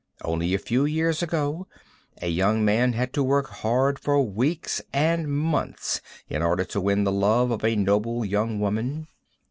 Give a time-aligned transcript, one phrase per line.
[0.23, 1.67] Only a few years ago,
[2.23, 7.03] a young man had to work hard for weeks and months in order to win
[7.03, 9.09] the love of a noble young woman.